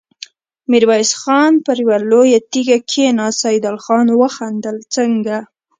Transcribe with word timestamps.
ميرويس 0.71 1.11
خان 1.21 1.53
پر 1.65 1.77
يوه 1.83 1.97
لويه 2.11 2.39
تيږه 2.51 2.77
کېناست، 2.91 3.39
سيدال 3.43 3.77
خان 3.85 4.05
وخندل: 4.21 4.77
څنګه! 4.95 5.37